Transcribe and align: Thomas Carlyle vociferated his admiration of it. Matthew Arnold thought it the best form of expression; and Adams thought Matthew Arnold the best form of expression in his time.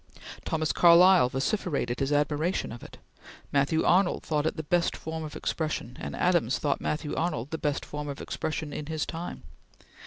Thomas 0.45 0.71
Carlyle 0.71 1.29
vociferated 1.29 1.99
his 1.99 2.11
admiration 2.11 2.71
of 2.71 2.81
it. 2.81 2.97
Matthew 3.51 3.83
Arnold 3.85 4.23
thought 4.23 4.47
it 4.47 4.57
the 4.57 4.63
best 4.63 4.97
form 4.97 5.23
of 5.23 5.35
expression; 5.35 5.95
and 5.99 6.15
Adams 6.15 6.57
thought 6.57 6.81
Matthew 6.81 7.13
Arnold 7.13 7.51
the 7.51 7.59
best 7.59 7.85
form 7.85 8.07
of 8.07 8.19
expression 8.19 8.73
in 8.73 8.87
his 8.87 9.05
time. 9.05 9.43